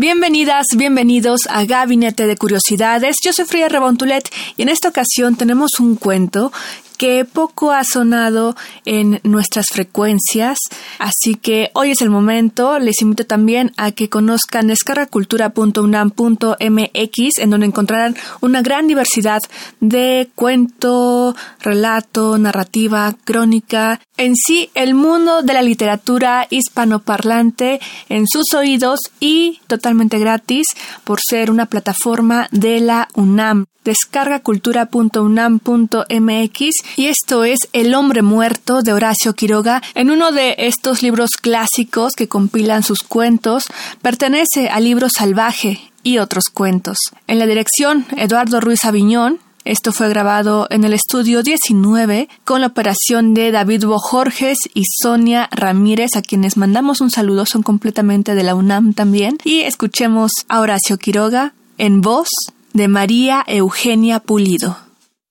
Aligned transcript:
Bienvenidas, 0.00 0.64
bienvenidos 0.78 1.42
a 1.50 1.66
Gabinete 1.66 2.26
de 2.26 2.38
Curiosidades. 2.38 3.16
Yo 3.22 3.34
soy 3.34 3.44
Fría 3.44 3.68
Rebontulet 3.68 4.26
y 4.56 4.62
en 4.62 4.70
esta 4.70 4.88
ocasión 4.88 5.36
tenemos 5.36 5.72
un 5.78 5.96
cuento 5.96 6.52
que 7.00 7.24
poco 7.24 7.72
ha 7.72 7.82
sonado 7.82 8.54
en 8.84 9.20
nuestras 9.22 9.68
frecuencias, 9.72 10.58
así 10.98 11.34
que 11.34 11.70
hoy 11.72 11.92
es 11.92 12.02
el 12.02 12.10
momento. 12.10 12.78
Les 12.78 13.00
invito 13.00 13.24
también 13.24 13.72
a 13.78 13.92
que 13.92 14.10
conozcan 14.10 14.66
descargacultura.unam.mx, 14.66 17.38
en 17.38 17.48
donde 17.48 17.64
encontrarán 17.64 18.16
una 18.42 18.60
gran 18.60 18.86
diversidad 18.86 19.40
de 19.80 20.28
cuento, 20.34 21.34
relato, 21.60 22.36
narrativa, 22.36 23.16
crónica, 23.24 23.98
en 24.18 24.36
sí 24.36 24.68
el 24.74 24.92
mundo 24.92 25.40
de 25.40 25.54
la 25.54 25.62
literatura 25.62 26.46
hispanoparlante 26.50 27.80
en 28.10 28.28
sus 28.28 28.52
oídos 28.52 29.00
y 29.20 29.62
totalmente 29.68 30.18
gratis 30.18 30.66
por 31.04 31.18
ser 31.26 31.50
una 31.50 31.64
plataforma 31.64 32.46
de 32.50 32.80
la 32.80 33.08
UNAM 33.14 33.64
descargacultura.unam.mx 33.84 36.70
y 36.96 37.06
esto 37.06 37.44
es 37.44 37.58
El 37.72 37.94
hombre 37.94 38.22
muerto 38.22 38.82
de 38.82 38.92
Horacio 38.92 39.34
Quiroga. 39.34 39.82
En 39.94 40.10
uno 40.10 40.32
de 40.32 40.54
estos 40.58 41.02
libros 41.02 41.30
clásicos 41.40 42.14
que 42.14 42.28
compilan 42.28 42.82
sus 42.82 43.00
cuentos, 43.00 43.64
pertenece 44.02 44.68
al 44.68 44.84
libro 44.84 45.08
Salvaje 45.08 45.80
y 46.02 46.18
otros 46.18 46.44
cuentos. 46.52 46.98
En 47.26 47.38
la 47.38 47.46
dirección, 47.46 48.06
Eduardo 48.16 48.60
Ruiz 48.60 48.84
Aviñón, 48.84 49.38
esto 49.64 49.92
fue 49.92 50.08
grabado 50.08 50.66
en 50.70 50.84
el 50.84 50.94
estudio 50.94 51.42
19 51.42 52.28
con 52.44 52.62
la 52.62 52.68
operación 52.68 53.34
de 53.34 53.50
David 53.50 53.84
Bojorges 53.84 54.58
y 54.72 54.84
Sonia 54.86 55.48
Ramírez, 55.52 56.16
a 56.16 56.22
quienes 56.22 56.56
mandamos 56.56 57.02
un 57.02 57.10
saludo, 57.10 57.44
son 57.44 57.62
completamente 57.62 58.34
de 58.34 58.42
la 58.42 58.54
UNAM 58.54 58.94
también. 58.94 59.36
Y 59.44 59.60
escuchemos 59.60 60.32
a 60.48 60.60
Horacio 60.60 60.96
Quiroga 60.96 61.52
en 61.76 62.00
voz 62.00 62.28
de 62.72 62.88
María 62.88 63.44
Eugenia 63.46 64.20
Pulido. 64.20 64.78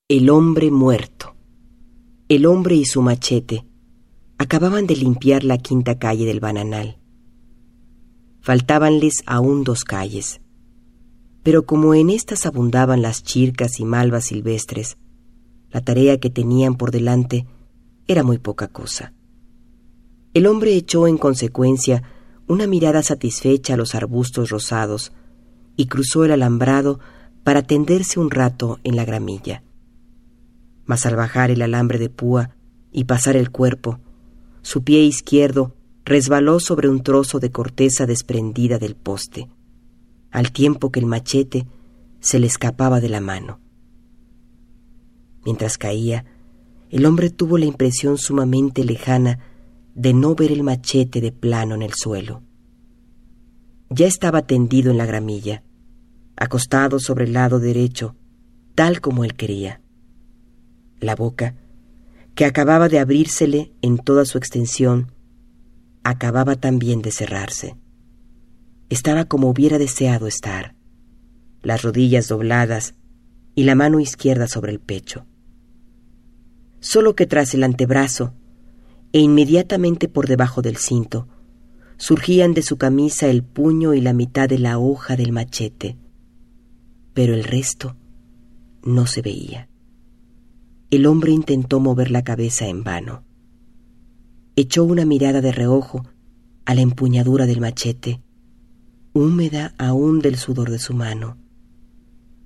El 0.07 0.29
hombre 0.29 0.69
muerto. 0.69 1.35
El 2.29 2.45
hombre 2.45 2.75
y 2.75 2.85
su 2.85 3.01
machete 3.01 3.65
acababan 4.37 4.85
de 4.85 4.95
limpiar 4.95 5.43
la 5.43 5.57
quinta 5.57 5.97
calle 5.97 6.27
del 6.27 6.39
Bananal. 6.39 6.99
Faltábanles 8.39 9.23
aún 9.25 9.63
dos 9.63 9.83
calles, 9.83 10.39
pero 11.41 11.65
como 11.65 11.95
en 11.95 12.11
estas 12.11 12.45
abundaban 12.45 13.01
las 13.01 13.23
chircas 13.23 13.79
y 13.79 13.83
malvas 13.83 14.25
silvestres, 14.25 14.97
la 15.71 15.81
tarea 15.81 16.19
que 16.19 16.29
tenían 16.29 16.75
por 16.75 16.91
delante 16.91 17.47
era 18.05 18.21
muy 18.21 18.37
poca 18.37 18.67
cosa. 18.67 19.15
El 20.35 20.45
hombre 20.45 20.75
echó 20.75 21.07
en 21.07 21.17
consecuencia 21.17 22.03
una 22.47 22.67
mirada 22.67 23.01
satisfecha 23.01 23.73
a 23.73 23.77
los 23.77 23.95
arbustos 23.95 24.51
rosados 24.51 25.13
y 25.75 25.87
cruzó 25.87 26.25
el 26.25 26.31
alambrado 26.33 26.99
para 27.43 27.63
tenderse 27.63 28.19
un 28.19 28.29
rato 28.29 28.77
en 28.83 28.97
la 28.97 29.03
gramilla. 29.03 29.63
Mas 30.89 31.05
al 31.05 31.15
bajar 31.15 31.51
el 31.51 31.61
alambre 31.61 31.99
de 31.99 32.09
púa 32.09 32.55
y 32.91 33.03
pasar 33.03 33.35
el 33.35 33.51
cuerpo, 33.51 33.99
su 34.63 34.83
pie 34.83 35.03
izquierdo 35.03 35.75
resbaló 36.03 36.59
sobre 36.59 36.89
un 36.89 37.03
trozo 37.03 37.39
de 37.39 37.51
corteza 37.51 38.07
desprendida 38.07 38.79
del 38.79 38.95
poste, 38.95 39.49
al 40.31 40.51
tiempo 40.51 40.91
que 40.91 40.99
el 40.99 41.05
machete 41.05 41.67
se 42.21 42.39
le 42.39 42.47
escapaba 42.47 43.01
de 43.01 43.09
la 43.09 43.21
mano. 43.21 43.59
Mientras 45.45 45.77
caía, 45.77 46.25
el 46.89 47.05
hombre 47.05 47.29
tuvo 47.29 47.59
la 47.59 47.65
impresión 47.65 48.17
sumamente 48.17 48.83
lejana 48.83 49.37
de 49.93 50.15
no 50.15 50.33
ver 50.33 50.51
el 50.51 50.63
machete 50.63 51.21
de 51.21 51.31
plano 51.31 51.75
en 51.75 51.83
el 51.83 51.93
suelo. 51.93 52.41
Ya 53.91 54.07
estaba 54.07 54.41
tendido 54.41 54.89
en 54.89 54.97
la 54.97 55.05
gramilla, 55.05 55.61
acostado 56.35 56.97
sobre 56.99 57.25
el 57.25 57.33
lado 57.33 57.59
derecho, 57.59 58.15
tal 58.73 59.01
como 59.01 59.23
él 59.23 59.35
quería. 59.35 59.83
La 60.99 61.15
boca, 61.15 61.55
que 62.35 62.45
acababa 62.45 62.89
de 62.89 62.99
abrírsele 62.99 63.71
en 63.81 63.97
toda 63.97 64.25
su 64.25 64.37
extensión, 64.37 65.11
acababa 66.03 66.55
también 66.55 67.01
de 67.01 67.11
cerrarse. 67.11 67.75
Estaba 68.89 69.25
como 69.25 69.49
hubiera 69.49 69.77
deseado 69.77 70.27
estar, 70.27 70.75
las 71.61 71.81
rodillas 71.81 72.27
dobladas 72.27 72.95
y 73.55 73.63
la 73.63 73.75
mano 73.75 73.99
izquierda 73.99 74.47
sobre 74.47 74.71
el 74.71 74.79
pecho. 74.79 75.25
Solo 76.79 77.15
que 77.15 77.25
tras 77.25 77.53
el 77.53 77.63
antebrazo, 77.63 78.33
e 79.11 79.19
inmediatamente 79.19 80.07
por 80.07 80.27
debajo 80.27 80.61
del 80.61 80.77
cinto, 80.77 81.27
surgían 81.97 82.53
de 82.53 82.61
su 82.61 82.77
camisa 82.77 83.27
el 83.27 83.43
puño 83.43 83.93
y 83.93 84.01
la 84.01 84.13
mitad 84.13 84.47
de 84.47 84.59
la 84.59 84.79
hoja 84.79 85.15
del 85.15 85.31
machete, 85.31 85.97
pero 87.13 87.33
el 87.33 87.43
resto 87.43 87.95
no 88.83 89.05
se 89.07 89.21
veía. 89.21 89.68
El 90.91 91.05
hombre 91.05 91.31
intentó 91.31 91.79
mover 91.79 92.09
la 92.09 92.23
cabeza 92.23 92.67
en 92.67 92.83
vano. 92.83 93.23
Echó 94.55 94.83
una 94.83 95.05
mirada 95.05 95.39
de 95.39 95.51
reojo 95.51 96.03
a 96.65 96.73
la 96.73 96.81
empuñadura 96.81 97.45
del 97.45 97.61
machete, 97.61 98.23
húmeda 99.13 99.75
aún 99.77 100.19
del 100.19 100.37
sudor 100.37 100.71
de 100.71 100.79
su 100.79 100.95
mano. 100.95 101.37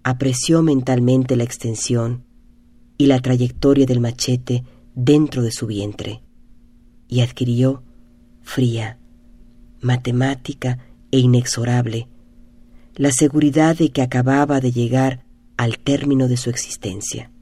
Apreció 0.04 0.62
mentalmente 0.62 1.38
la 1.38 1.46
extensión 1.46 2.26
y 2.98 3.06
la 3.06 3.20
trayectoria 3.20 3.86
del 3.86 4.02
machete 4.02 4.66
dentro 4.94 5.42
de 5.42 5.52
su 5.52 5.66
vientre 5.66 6.22
y 7.08 7.22
adquirió, 7.22 7.84
fría, 8.42 9.00
matemática 9.82 10.80
e 11.12 11.20
inexorable, 11.20 12.10
la 12.96 13.12
seguridad 13.12 13.78
de 13.78 13.92
que 13.92 14.02
acababa 14.02 14.60
de 14.60 14.74
llegar 14.74 15.24
al 15.56 15.80
término 15.80 16.28
de 16.28 16.36
su 16.38 16.50
existencia. 16.50 17.33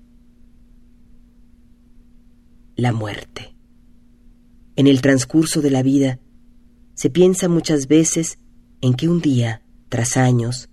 La 2.81 2.93
muerte. 2.93 3.53
En 4.75 4.87
el 4.87 5.01
transcurso 5.01 5.61
de 5.61 5.69
la 5.69 5.83
vida 5.83 6.19
se 6.95 7.11
piensa 7.11 7.47
muchas 7.47 7.87
veces 7.87 8.39
en 8.81 8.95
que 8.95 9.07
un 9.07 9.21
día, 9.21 9.61
tras 9.87 10.17
años, 10.17 10.67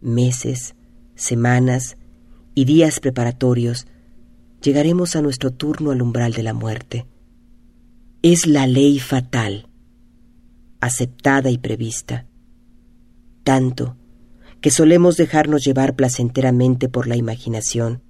meses, 0.00 0.76
semanas 1.16 1.96
y 2.54 2.66
días 2.66 3.00
preparatorios, 3.00 3.88
llegaremos 4.62 5.16
a 5.16 5.22
nuestro 5.22 5.50
turno 5.50 5.90
al 5.90 6.02
umbral 6.02 6.34
de 6.34 6.44
la 6.44 6.54
muerte. 6.54 7.08
Es 8.22 8.46
la 8.46 8.68
ley 8.68 9.00
fatal, 9.00 9.68
aceptada 10.78 11.50
y 11.50 11.58
prevista, 11.58 12.28
tanto 13.42 13.96
que 14.60 14.70
solemos 14.70 15.16
dejarnos 15.16 15.64
llevar 15.64 15.96
placenteramente 15.96 16.88
por 16.88 17.08
la 17.08 17.16
imaginación 17.16 18.04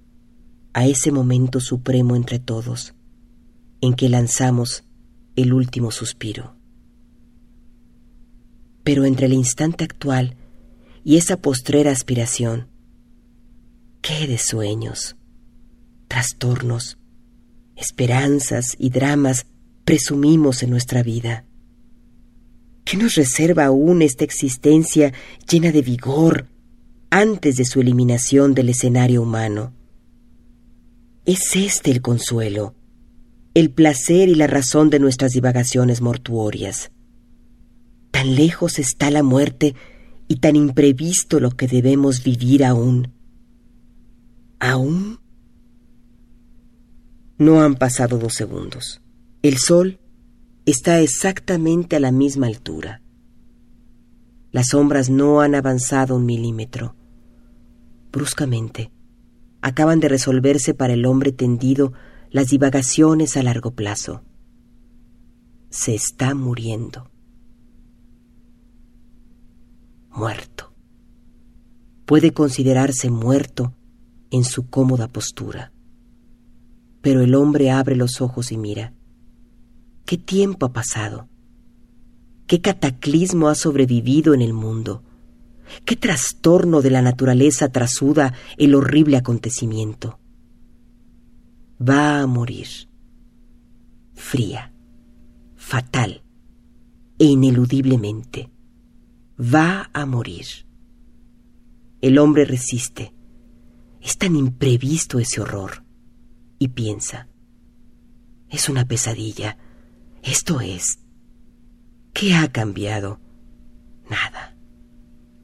a 0.73 0.85
ese 0.85 1.11
momento 1.11 1.59
supremo 1.59 2.15
entre 2.15 2.37
todos, 2.37 2.93
en 3.81 3.93
que 3.95 4.09
lanzamos 4.09 4.83
el 5.35 5.53
último 5.53 5.91
suspiro. 5.91 6.55
Pero 8.83 9.05
entre 9.05 9.25
el 9.25 9.33
instante 9.33 9.83
actual 9.83 10.37
y 11.03 11.17
esa 11.17 11.37
postrera 11.37 11.91
aspiración, 11.91 12.67
¿qué 14.01 14.27
de 14.27 14.37
sueños, 14.37 15.15
trastornos, 16.07 16.97
esperanzas 17.75 18.75
y 18.77 18.89
dramas 18.89 19.45
presumimos 19.85 20.63
en 20.63 20.69
nuestra 20.69 21.03
vida? 21.03 21.45
¿Qué 22.83 22.97
nos 22.97 23.15
reserva 23.15 23.65
aún 23.65 24.01
esta 24.01 24.23
existencia 24.23 25.13
llena 25.49 25.71
de 25.71 25.81
vigor 25.81 26.47
antes 27.09 27.57
de 27.57 27.65
su 27.65 27.81
eliminación 27.81 28.53
del 28.53 28.69
escenario 28.69 29.21
humano? 29.21 29.73
Es 31.25 31.55
este 31.55 31.91
el 31.91 32.01
consuelo, 32.01 32.75
el 33.53 33.71
placer 33.71 34.29
y 34.29 34.35
la 34.35 34.47
razón 34.47 34.89
de 34.89 34.99
nuestras 34.99 35.33
divagaciones 35.33 36.01
mortuorias. 36.01 36.91
Tan 38.11 38.35
lejos 38.35 38.79
está 38.79 39.11
la 39.11 39.23
muerte 39.23 39.75
y 40.27 40.37
tan 40.37 40.55
imprevisto 40.55 41.39
lo 41.39 41.51
que 41.51 41.67
debemos 41.67 42.23
vivir 42.23 42.63
aún. 42.63 43.13
¿Aún? 44.59 45.19
No 47.37 47.61
han 47.61 47.75
pasado 47.75 48.17
dos 48.17 48.35
segundos. 48.35 49.01
El 49.41 49.57
sol 49.57 49.99
está 50.65 50.99
exactamente 50.99 51.95
a 51.95 51.99
la 51.99 52.11
misma 52.11 52.47
altura. 52.47 53.01
Las 54.51 54.67
sombras 54.67 55.09
no 55.09 55.41
han 55.41 55.55
avanzado 55.55 56.15
un 56.15 56.25
milímetro. 56.25 56.95
Bruscamente, 58.11 58.91
acaban 59.61 59.99
de 59.99 60.09
resolverse 60.09 60.73
para 60.73 60.93
el 60.93 61.05
hombre 61.05 61.31
tendido 61.31 61.93
las 62.31 62.47
divagaciones 62.47 63.35
a 63.35 63.43
largo 63.43 63.71
plazo. 63.71 64.23
Se 65.69 65.93
está 65.93 66.33
muriendo. 66.33 67.11
Muerto. 70.11 70.73
Puede 72.05 72.31
considerarse 72.31 73.09
muerto 73.09 73.73
en 74.31 74.45
su 74.45 74.69
cómoda 74.69 75.09
postura. 75.09 75.73
Pero 77.01 77.19
el 77.19 77.35
hombre 77.35 77.69
abre 77.69 77.97
los 77.97 78.21
ojos 78.21 78.53
y 78.53 78.57
mira. 78.57 78.93
¿Qué 80.05 80.17
tiempo 80.17 80.67
ha 80.67 80.73
pasado? 80.73 81.27
¿Qué 82.47 82.61
cataclismo 82.61 83.49
ha 83.49 83.55
sobrevivido 83.55 84.33
en 84.33 84.41
el 84.41 84.53
mundo? 84.53 85.03
¿Qué 85.83 85.97
trastorno 85.97 86.81
de 86.81 86.91
la 86.91 87.01
naturaleza 87.01 87.69
trasuda 87.69 88.33
el 88.57 88.73
horrible 88.75 89.17
acontecimiento? 89.17 90.20
Va 91.81 92.21
a 92.21 92.27
morir. 92.27 92.67
Fría, 94.13 94.71
fatal 95.55 96.21
e 97.17 97.25
ineludiblemente. 97.25 98.51
Va 99.39 99.89
a 99.91 100.05
morir. 100.05 100.45
El 102.01 102.19
hombre 102.19 102.45
resiste. 102.45 103.15
Es 103.99 104.17
tan 104.17 104.35
imprevisto 104.35 105.17
ese 105.17 105.41
horror. 105.41 105.83
Y 106.59 106.67
piensa. 106.67 107.29
Es 108.49 108.69
una 108.69 108.85
pesadilla. 108.85 109.57
Esto 110.21 110.61
es. 110.61 110.99
¿Qué 112.13 112.35
ha 112.35 112.51
cambiado? 112.51 113.19
Nada. 114.07 114.55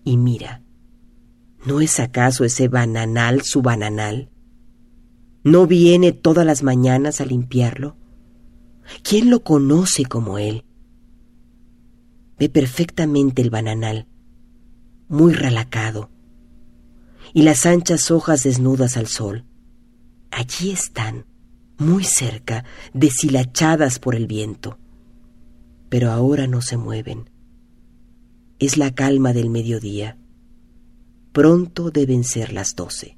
Y 0.04 0.18
mira. 0.18 0.63
¿No 1.66 1.81
es 1.81 2.00
acaso 2.00 2.44
ese 2.44 2.68
bananal 2.68 3.42
su 3.42 3.63
bananal? 3.63 4.30
¿No 5.50 5.66
viene 5.66 6.12
todas 6.12 6.46
las 6.46 6.62
mañanas 6.62 7.22
a 7.22 7.26
limpiarlo? 7.26 7.96
¿Quién 9.02 9.30
lo 9.30 9.46
conoce 9.46 10.04
como 10.04 10.38
él? 10.38 10.66
Ve 12.38 12.50
perfectamente 12.50 13.44
el 13.44 13.50
bananal, 13.50 14.08
muy 15.08 15.32
relacado, 15.32 16.10
y 17.34 17.44
las 17.44 17.66
anchas 17.66 18.12
hojas 18.12 18.44
desnudas 18.44 18.98
al 18.98 19.08
sol. 19.08 19.46
Allí 20.32 20.72
están, 20.72 21.26
muy 21.78 22.04
cerca, 22.04 22.66
deshilachadas 22.94 24.00
por 24.00 24.16
el 24.16 24.28
viento. 24.28 24.78
Pero 25.88 26.12
ahora 26.12 26.48
no 26.48 26.62
se 26.62 26.76
mueven. 26.76 27.30
Es 28.60 28.76
la 28.76 28.94
calma 28.94 29.32
del 29.32 29.50
mediodía. 29.50 30.18
Pronto 31.32 31.90
deben 31.90 32.26
ser 32.26 32.52
las 32.52 32.76
doce 32.76 33.17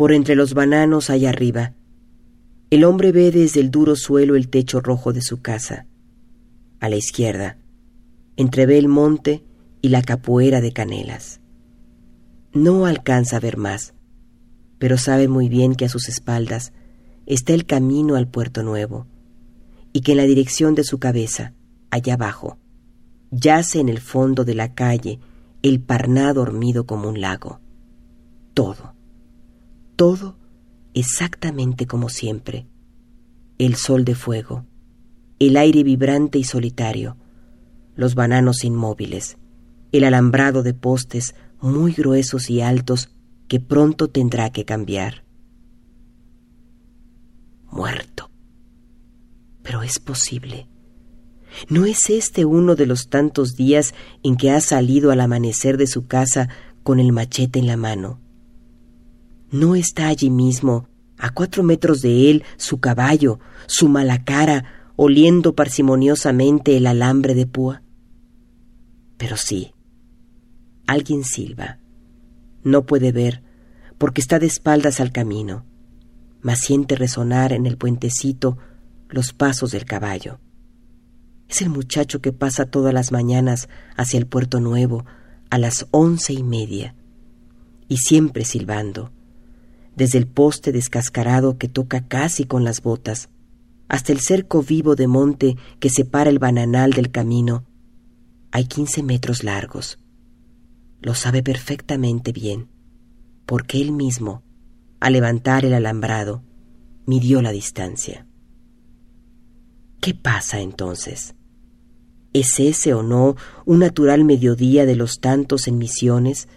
por 0.00 0.12
entre 0.12 0.34
los 0.34 0.54
bananos 0.54 1.10
allá 1.10 1.28
arriba. 1.28 1.74
El 2.70 2.84
hombre 2.84 3.12
ve 3.12 3.30
desde 3.30 3.60
el 3.60 3.70
duro 3.70 3.96
suelo 3.96 4.34
el 4.34 4.48
techo 4.48 4.80
rojo 4.80 5.12
de 5.12 5.20
su 5.20 5.42
casa. 5.42 5.84
A 6.80 6.88
la 6.88 6.96
izquierda, 6.96 7.58
entrevé 8.38 8.78
el 8.78 8.88
monte 8.88 9.44
y 9.82 9.90
la 9.90 10.00
capoeira 10.00 10.62
de 10.62 10.72
canelas. 10.72 11.42
No 12.54 12.86
alcanza 12.86 13.36
a 13.36 13.40
ver 13.40 13.58
más, 13.58 13.92
pero 14.78 14.96
sabe 14.96 15.28
muy 15.28 15.50
bien 15.50 15.74
que 15.74 15.84
a 15.84 15.90
sus 15.90 16.08
espaldas 16.08 16.72
está 17.26 17.52
el 17.52 17.66
camino 17.66 18.16
al 18.16 18.26
puerto 18.26 18.62
nuevo, 18.62 19.06
y 19.92 20.00
que 20.00 20.12
en 20.12 20.16
la 20.16 20.24
dirección 20.24 20.74
de 20.74 20.84
su 20.84 20.98
cabeza, 20.98 21.52
allá 21.90 22.14
abajo, 22.14 22.56
yace 23.30 23.80
en 23.80 23.90
el 23.90 24.00
fondo 24.00 24.46
de 24.46 24.54
la 24.54 24.72
calle 24.72 25.20
el 25.60 25.78
Parná 25.78 26.32
dormido 26.32 26.86
como 26.86 27.06
un 27.10 27.20
lago. 27.20 27.60
Todo 28.54 28.98
todo 30.00 30.34
exactamente 30.94 31.86
como 31.86 32.08
siempre. 32.08 32.66
El 33.58 33.74
sol 33.76 34.06
de 34.06 34.14
fuego, 34.14 34.64
el 35.38 35.58
aire 35.58 35.82
vibrante 35.82 36.38
y 36.38 36.44
solitario, 36.44 37.18
los 37.96 38.14
bananos 38.14 38.64
inmóviles, 38.64 39.36
el 39.92 40.04
alambrado 40.04 40.62
de 40.62 40.72
postes 40.72 41.34
muy 41.60 41.92
gruesos 41.92 42.48
y 42.48 42.62
altos 42.62 43.14
que 43.46 43.60
pronto 43.60 44.08
tendrá 44.08 44.48
que 44.48 44.64
cambiar. 44.64 45.22
Muerto. 47.70 48.30
Pero 49.62 49.82
es 49.82 49.98
posible. 49.98 50.66
¿No 51.68 51.84
es 51.84 52.08
este 52.08 52.46
uno 52.46 52.74
de 52.74 52.86
los 52.86 53.10
tantos 53.10 53.54
días 53.54 53.92
en 54.22 54.38
que 54.38 54.50
ha 54.50 54.62
salido 54.62 55.10
al 55.10 55.20
amanecer 55.20 55.76
de 55.76 55.86
su 55.86 56.06
casa 56.06 56.48
con 56.84 57.00
el 57.00 57.12
machete 57.12 57.58
en 57.58 57.66
la 57.66 57.76
mano? 57.76 58.29
¿No 59.52 59.74
está 59.74 60.06
allí 60.06 60.30
mismo, 60.30 60.86
a 61.18 61.30
cuatro 61.30 61.64
metros 61.64 62.02
de 62.02 62.30
él, 62.30 62.44
su 62.56 62.78
caballo, 62.78 63.40
su 63.66 63.88
mala 63.88 64.22
cara, 64.22 64.92
oliendo 64.94 65.56
parsimoniosamente 65.56 66.76
el 66.76 66.86
alambre 66.86 67.34
de 67.34 67.46
púa? 67.46 67.82
Pero 69.16 69.36
sí, 69.36 69.74
alguien 70.86 71.24
silba. 71.24 71.78
No 72.62 72.86
puede 72.86 73.10
ver, 73.10 73.42
porque 73.98 74.20
está 74.20 74.38
de 74.38 74.46
espaldas 74.46 75.00
al 75.00 75.10
camino, 75.10 75.64
mas 76.42 76.60
siente 76.60 76.94
resonar 76.94 77.52
en 77.52 77.66
el 77.66 77.76
puentecito 77.76 78.56
los 79.08 79.32
pasos 79.32 79.72
del 79.72 79.84
caballo. 79.84 80.38
Es 81.48 81.60
el 81.60 81.70
muchacho 81.70 82.20
que 82.20 82.32
pasa 82.32 82.66
todas 82.66 82.94
las 82.94 83.10
mañanas 83.10 83.68
hacia 83.96 84.18
el 84.18 84.28
puerto 84.28 84.60
nuevo 84.60 85.04
a 85.50 85.58
las 85.58 85.88
once 85.90 86.32
y 86.32 86.44
media, 86.44 86.94
y 87.88 87.96
siempre 87.96 88.44
silbando 88.44 89.10
desde 89.96 90.18
el 90.18 90.26
poste 90.26 90.72
descascarado 90.72 91.58
que 91.58 91.68
toca 91.68 92.06
casi 92.06 92.44
con 92.44 92.64
las 92.64 92.82
botas, 92.82 93.28
hasta 93.88 94.12
el 94.12 94.20
cerco 94.20 94.62
vivo 94.62 94.94
de 94.94 95.08
monte 95.08 95.56
que 95.80 95.90
separa 95.90 96.30
el 96.30 96.38
bananal 96.38 96.92
del 96.92 97.10
camino, 97.10 97.64
hay 98.52 98.64
quince 98.64 99.02
metros 99.02 99.44
largos. 99.44 99.98
Lo 101.00 101.14
sabe 101.14 101.42
perfectamente 101.42 102.32
bien, 102.32 102.68
porque 103.46 103.80
él 103.80 103.92
mismo, 103.92 104.42
al 105.00 105.14
levantar 105.14 105.64
el 105.64 105.74
alambrado, 105.74 106.42
midió 107.06 107.42
la 107.42 107.52
distancia. 107.52 108.26
¿Qué 110.00 110.14
pasa 110.14 110.60
entonces? 110.60 111.34
¿Es 112.32 112.60
ese 112.60 112.94
o 112.94 113.02
no 113.02 113.36
un 113.66 113.80
natural 113.80 114.24
mediodía 114.24 114.86
de 114.86 114.94
los 114.94 115.20
tantos 115.20 115.66
en 115.66 115.78
misiones, 115.78 116.48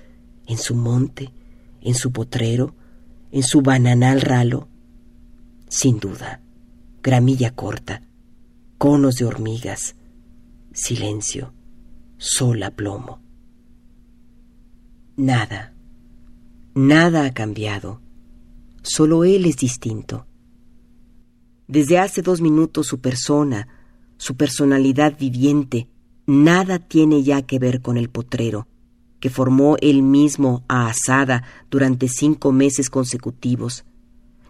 en 0.48 0.58
su 0.58 0.76
monte, 0.76 1.32
en 1.82 1.96
su 1.96 2.12
potrero, 2.12 2.76
en 3.34 3.42
su 3.42 3.64
bananal 3.64 4.22
ralo? 4.22 4.70
Sin 5.68 6.00
duda, 6.00 6.40
gramilla 7.02 7.56
corta, 7.56 8.04
conos 8.78 9.16
de 9.16 9.26
hormigas, 9.26 9.96
silencio, 10.72 11.52
sol 12.18 12.62
a 12.62 12.70
plomo. 12.70 13.22
Nada, 15.18 15.74
nada 16.76 17.26
ha 17.26 17.34
cambiado, 17.34 18.02
solo 18.84 19.24
él 19.24 19.46
es 19.46 19.58
distinto. 19.58 20.28
Desde 21.68 21.98
hace 21.98 22.22
dos 22.22 22.40
minutos 22.40 22.86
su 22.86 23.02
persona, 23.02 23.68
su 24.18 24.38
personalidad 24.38 25.18
viviente, 25.18 25.88
nada 26.28 26.78
tiene 26.78 27.24
ya 27.24 27.42
que 27.42 27.58
ver 27.58 27.82
con 27.82 27.98
el 27.98 28.12
potrero, 28.12 28.68
que 29.24 29.30
formó 29.30 29.78
él 29.80 30.04
mismo 30.04 30.66
a 30.68 30.90
Asada 30.90 31.46
durante 31.72 32.10
cinco 32.10 32.52
meses 32.52 32.90
consecutivos, 32.90 33.86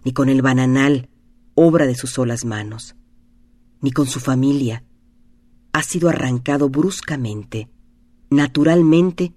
ni 0.03 0.13
con 0.13 0.29
el 0.29 0.41
bananal, 0.41 1.09
obra 1.53 1.85
de 1.85 1.93
sus 1.93 2.09
solas 2.09 2.43
manos, 2.43 2.95
ni 3.81 3.91
con 3.91 4.07
su 4.07 4.19
familia. 4.19 4.83
Ha 5.73 5.83
sido 5.83 6.09
arrancado 6.09 6.69
bruscamente, 6.69 7.69
naturalmente, 8.31 9.35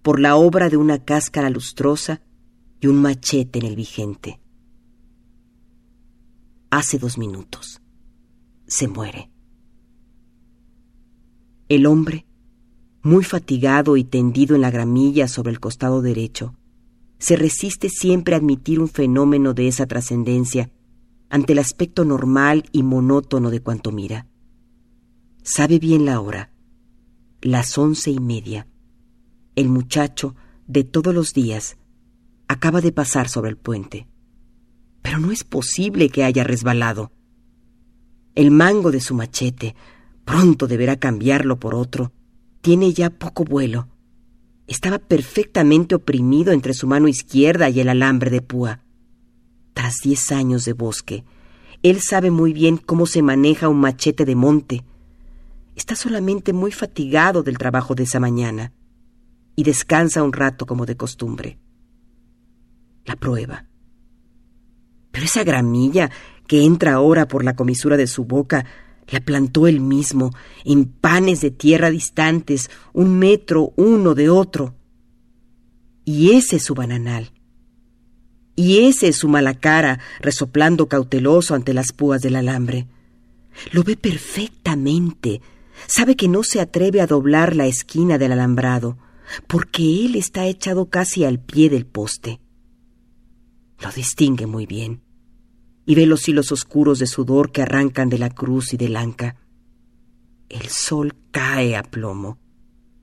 por 0.00 0.20
la 0.20 0.36
obra 0.36 0.70
de 0.70 0.78
una 0.78 1.04
cáscara 1.04 1.50
lustrosa 1.50 2.22
y 2.80 2.86
un 2.86 3.02
machete 3.02 3.58
en 3.58 3.66
el 3.66 3.76
vigente. 3.76 4.40
Hace 6.70 6.98
dos 6.98 7.18
minutos. 7.18 7.82
Se 8.66 8.88
muere. 8.88 9.30
El 11.68 11.84
hombre 11.84 12.24
muy 13.02 13.24
fatigado 13.24 13.96
y 13.96 14.04
tendido 14.04 14.54
en 14.54 14.62
la 14.62 14.70
gramilla 14.70 15.28
sobre 15.28 15.50
el 15.50 15.60
costado 15.60 16.02
derecho, 16.02 16.54
se 17.18 17.36
resiste 17.36 17.88
siempre 17.88 18.34
a 18.34 18.38
admitir 18.38 18.80
un 18.80 18.88
fenómeno 18.88 19.54
de 19.54 19.68
esa 19.68 19.86
trascendencia 19.86 20.70
ante 21.30 21.52
el 21.52 21.58
aspecto 21.58 22.04
normal 22.04 22.64
y 22.72 22.82
monótono 22.82 23.50
de 23.50 23.60
cuanto 23.60 23.92
mira. 23.92 24.26
Sabe 25.42 25.78
bien 25.78 26.04
la 26.04 26.20
hora, 26.20 26.52
las 27.40 27.76
once 27.76 28.10
y 28.10 28.18
media. 28.18 28.66
El 29.56 29.68
muchacho, 29.68 30.34
de 30.66 30.84
todos 30.84 31.14
los 31.14 31.32
días, 31.32 31.76
acaba 32.46 32.80
de 32.80 32.92
pasar 32.92 33.28
sobre 33.28 33.50
el 33.50 33.56
puente. 33.56 34.06
Pero 35.02 35.18
no 35.18 35.32
es 35.32 35.44
posible 35.44 36.10
que 36.10 36.24
haya 36.24 36.44
resbalado. 36.44 37.12
El 38.34 38.50
mango 38.50 38.90
de 38.90 39.00
su 39.00 39.14
machete, 39.14 39.74
pronto 40.24 40.66
deberá 40.66 40.96
cambiarlo 40.96 41.58
por 41.58 41.74
otro, 41.74 42.12
tiene 42.60 42.92
ya 42.92 43.10
poco 43.10 43.44
vuelo. 43.44 43.88
Estaba 44.66 44.98
perfectamente 44.98 45.94
oprimido 45.94 46.52
entre 46.52 46.74
su 46.74 46.86
mano 46.86 47.08
izquierda 47.08 47.68
y 47.70 47.80
el 47.80 47.88
alambre 47.88 48.30
de 48.30 48.42
púa. 48.42 48.80
Tras 49.72 49.96
diez 50.02 50.30
años 50.32 50.64
de 50.64 50.72
bosque, 50.72 51.24
él 51.82 52.00
sabe 52.00 52.30
muy 52.30 52.52
bien 52.52 52.76
cómo 52.76 53.06
se 53.06 53.22
maneja 53.22 53.68
un 53.68 53.80
machete 53.80 54.24
de 54.24 54.34
monte. 54.34 54.84
Está 55.76 55.94
solamente 55.94 56.52
muy 56.52 56.72
fatigado 56.72 57.42
del 57.42 57.56
trabajo 57.56 57.94
de 57.94 58.02
esa 58.02 58.18
mañana 58.18 58.72
y 59.54 59.62
descansa 59.62 60.22
un 60.22 60.32
rato 60.32 60.66
como 60.66 60.86
de 60.86 60.96
costumbre. 60.96 61.58
La 63.04 63.16
prueba. 63.16 63.64
Pero 65.12 65.24
esa 65.24 65.44
gramilla 65.44 66.10
que 66.46 66.64
entra 66.64 66.94
ahora 66.94 67.28
por 67.28 67.44
la 67.44 67.54
comisura 67.54 67.96
de 67.96 68.06
su 68.06 68.24
boca 68.24 68.66
la 69.10 69.20
plantó 69.20 69.66
él 69.66 69.80
mismo 69.80 70.32
en 70.64 70.84
panes 70.84 71.40
de 71.40 71.50
tierra 71.50 71.90
distantes, 71.90 72.70
un 72.92 73.18
metro 73.18 73.72
uno 73.76 74.14
de 74.14 74.28
otro. 74.28 74.74
Y 76.04 76.32
ese 76.32 76.56
es 76.56 76.64
su 76.64 76.74
bananal. 76.74 77.32
Y 78.54 78.86
ese 78.86 79.08
es 79.08 79.16
su 79.16 79.28
mala 79.28 79.54
cara, 79.54 80.00
resoplando 80.20 80.88
cauteloso 80.88 81.54
ante 81.54 81.72
las 81.74 81.92
púas 81.92 82.20
del 82.22 82.36
alambre. 82.36 82.86
Lo 83.72 83.82
ve 83.82 83.96
perfectamente. 83.96 85.40
Sabe 85.86 86.16
que 86.16 86.28
no 86.28 86.42
se 86.42 86.60
atreve 86.60 87.00
a 87.00 87.06
doblar 87.06 87.54
la 87.54 87.66
esquina 87.66 88.18
del 88.18 88.32
alambrado, 88.32 88.98
porque 89.46 90.04
él 90.04 90.16
está 90.16 90.46
echado 90.46 90.90
casi 90.90 91.24
al 91.24 91.38
pie 91.38 91.70
del 91.70 91.86
poste. 91.86 92.40
Lo 93.80 93.92
distingue 93.92 94.46
muy 94.46 94.66
bien 94.66 95.07
y 95.88 95.94
ve 95.94 96.04
los 96.04 96.28
hilos 96.28 96.52
oscuros 96.52 96.98
de 96.98 97.06
sudor 97.06 97.50
que 97.50 97.62
arrancan 97.62 98.10
de 98.10 98.18
la 98.18 98.28
cruz 98.28 98.74
y 98.74 98.76
del 98.76 98.94
anca. 98.94 99.36
El 100.50 100.68
sol 100.68 101.14
cae 101.30 101.76
a 101.76 101.82
plomo 101.82 102.36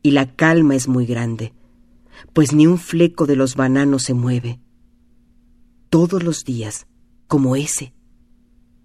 y 0.04 0.12
la 0.12 0.36
calma 0.36 0.76
es 0.76 0.88
muy 0.88 1.08
grande, 1.08 1.52
pues 2.32 2.54
ni 2.54 2.68
un 2.68 2.78
fleco 2.78 3.26
de 3.26 3.36
los 3.36 3.56
bananos 3.56 4.04
se 4.04 4.14
mueve. 4.14 4.60
Todos 5.90 6.22
los 6.22 6.46
días, 6.46 6.86
como 7.26 7.56
ese, 7.56 7.96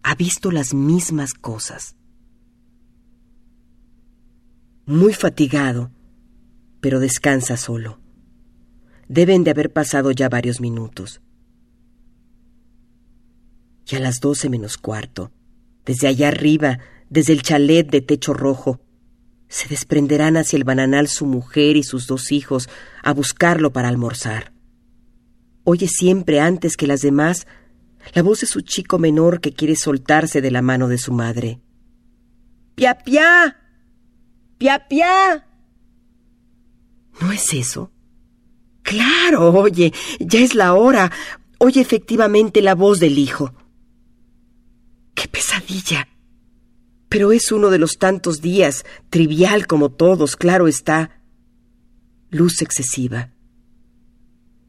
ha 0.02 0.14
visto 0.14 0.50
las 0.50 0.73
mismas 0.73 1.35
cosas. 1.35 1.95
Muy 4.87 5.12
fatigado, 5.12 5.90
pero 6.80 7.00
descansa 7.00 7.59
solo. 7.59 8.00
Deben 9.09 9.45
de 9.45 9.50
haber 9.50 9.71
pasado 9.71 10.11
ya 10.11 10.30
varios 10.30 10.59
minutos 10.59 11.21
y 13.90 13.97
a 13.97 14.00
las 14.00 14.20
doce 14.20 14.49
menos 14.49 14.76
cuarto, 14.76 15.32
desde 15.85 16.06
allá 16.06 16.28
arriba, 16.28 16.78
desde 17.09 17.32
el 17.32 17.42
chalet 17.42 17.88
de 17.90 18.00
techo 18.00 18.32
rojo, 18.32 18.80
se 19.49 19.68
desprenderán 19.68 20.37
hacia 20.37 20.56
el 20.56 20.64
bananal 20.64 21.09
su 21.09 21.26
mujer 21.26 21.76
y 21.76 21.82
sus 21.82 22.06
dos 22.06 22.30
hijos 22.30 22.68
a 23.02 23.12
buscarlo 23.12 23.73
para 23.73 23.88
almorzar. 23.88 24.52
Oye 25.64 25.88
siempre 25.88 26.40
antes 26.40 26.76
que 26.76 26.87
las 26.87 27.00
demás 27.00 27.47
la 28.14 28.23
voz 28.23 28.40
de 28.40 28.47
su 28.47 28.61
chico 28.62 28.99
menor 28.99 29.40
que 29.40 29.52
quiere 29.52 29.76
soltarse 29.76 30.40
de 30.40 30.50
la 30.50 30.62
mano 30.62 30.88
de 30.88 30.99
su 30.99 31.12
madre. 31.12 31.61
¡Pia, 32.75 32.99
pia! 32.99 33.56
¡Pia, 34.59 34.88
pia! 34.88 35.47
¿No 37.20 37.32
es 37.32 37.52
eso? 37.52 37.92
Claro, 38.82 39.52
oye, 39.52 39.92
ya 40.18 40.40
es 40.40 40.54
la 40.54 40.75
hora. 40.75 41.12
Oye 41.59 41.80
efectivamente 41.80 42.62
la 42.62 42.75
voz 42.75 43.00
del 43.00 43.18
hijo. 43.18 43.52
¡Qué 45.14 45.29
pesadilla! 45.29 46.09
Pero 47.09 47.33
es 47.33 47.50
uno 47.50 47.71
de 47.71 47.79
los 47.79 47.99
tantos 47.99 48.40
días, 48.40 48.85
trivial 49.11 49.67
como 49.67 49.90
todos, 49.90 50.37
claro 50.37 50.69
está. 50.69 51.23
Luz 52.31 52.62
excesiva. 52.62 53.33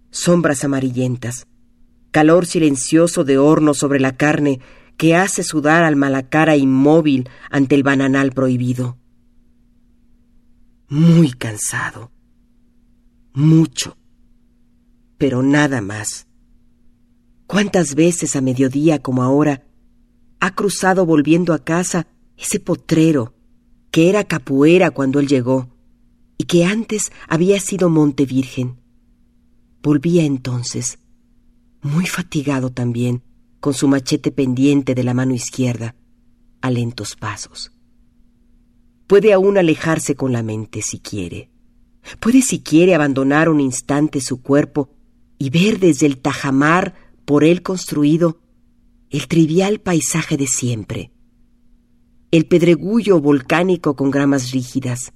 Sombras 0.10 0.64
amarillentas. 0.64 1.48
Calor 2.10 2.46
silencioso 2.46 3.24
de 3.24 3.38
horno 3.38 3.74
sobre 3.74 4.00
la 4.00 4.18
carne 4.18 4.60
que 4.98 5.16
hace 5.16 5.44
sudar 5.44 5.84
al 5.84 5.96
malacara 5.96 6.58
inmóvil 6.58 7.30
ante 7.50 7.76
el 7.76 7.84
bananal 7.84 8.32
prohibido. 8.32 8.98
Muy 10.90 11.32
cansado. 11.32 12.12
Mucho. 13.34 13.98
Pero 15.18 15.44
nada 15.44 15.82
más. 15.82 16.28
¿Cuántas 17.48 17.96
veces 17.96 18.36
a 18.36 18.42
mediodía 18.42 19.00
como 19.00 19.24
ahora 19.24 19.64
ha 20.42 20.56
cruzado 20.56 21.06
volviendo 21.06 21.54
a 21.54 21.64
casa 21.64 22.08
ese 22.36 22.60
potrero 22.60 23.36
que 23.92 24.10
era 24.10 24.24
capuera 24.24 24.90
cuando 24.90 25.20
él 25.20 25.28
llegó 25.28 25.70
y 26.38 26.46
que 26.46 26.66
antes 26.66 27.12
había 27.30 27.60
sido 27.60 27.90
Monte 27.90 28.26
Virgen. 28.26 28.80
Volvía 29.84 30.24
entonces, 30.24 30.98
muy 31.84 32.08
fatigado 32.08 32.72
también, 32.72 33.22
con 33.60 33.76
su 33.76 33.88
machete 33.88 34.32
pendiente 34.32 34.96
de 34.96 35.04
la 35.04 35.14
mano 35.14 35.36
izquierda, 35.36 35.96
a 36.62 36.72
lentos 36.72 37.16
pasos. 37.16 37.72
Puede 39.06 39.34
aún 39.34 39.60
alejarse 39.60 40.16
con 40.16 40.32
la 40.32 40.42
mente 40.42 40.82
si 40.82 41.00
quiere. 41.00 41.52
Puede 42.20 42.42
si 42.42 42.62
quiere 42.62 42.96
abandonar 42.96 43.48
un 43.48 43.60
instante 43.60 44.22
su 44.22 44.42
cuerpo 44.42 44.90
y 45.38 45.52
ver 45.52 45.80
desde 45.80 46.08
el 46.08 46.18
tajamar 46.18 46.96
por 47.26 47.44
él 47.44 47.62
construido 47.62 48.40
el 49.12 49.28
trivial 49.28 49.82
paisaje 49.82 50.38
de 50.38 50.48
siempre, 50.48 51.12
el 52.32 52.46
pedregullo 52.46 53.20
volcánico 53.20 53.98
con 53.98 54.10
gramas 54.10 54.52
rígidas, 54.52 55.12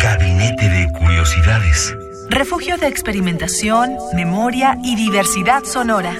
Gabinete 0.00 0.68
de 0.68 0.88
Curiosidades. 0.98 1.94
Refugio 2.28 2.76
de 2.76 2.88
experimentación, 2.88 3.94
memoria 4.16 4.78
y 4.82 4.96
diversidad 4.96 5.62
sonora. 5.62 6.16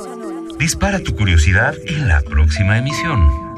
Dispara 0.56 1.00
tu 1.00 1.16
curiosidad 1.16 1.74
en 1.84 2.06
la 2.06 2.20
próxima 2.20 2.78
emisión. 2.78 3.51